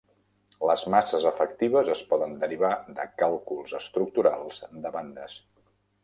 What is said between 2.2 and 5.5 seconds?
derivar de càlculs estructurals de bandes.